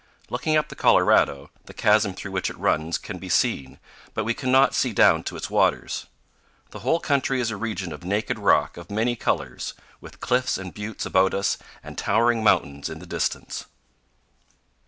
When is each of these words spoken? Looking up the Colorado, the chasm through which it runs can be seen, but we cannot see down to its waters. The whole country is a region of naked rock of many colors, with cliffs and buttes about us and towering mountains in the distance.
Looking 0.31 0.57
up 0.57 0.69
the 0.69 0.75
Colorado, 0.75 1.51
the 1.65 1.75
chasm 1.75 2.15
through 2.15 2.31
which 2.31 2.49
it 2.49 2.57
runs 2.57 2.97
can 2.97 3.19
be 3.19 3.29
seen, 3.29 3.77
but 4.15 4.23
we 4.23 4.33
cannot 4.33 4.73
see 4.73 4.93
down 4.93 5.21
to 5.25 5.35
its 5.35 5.51
waters. 5.51 6.07
The 6.71 6.79
whole 6.79 6.99
country 6.99 7.39
is 7.39 7.51
a 7.51 7.55
region 7.55 7.93
of 7.93 8.03
naked 8.03 8.39
rock 8.39 8.77
of 8.77 8.89
many 8.89 9.15
colors, 9.15 9.75
with 9.99 10.19
cliffs 10.19 10.57
and 10.57 10.73
buttes 10.73 11.05
about 11.05 11.35
us 11.35 11.59
and 11.83 11.99
towering 11.99 12.43
mountains 12.43 12.89
in 12.89 12.97
the 12.97 13.05
distance. 13.05 13.67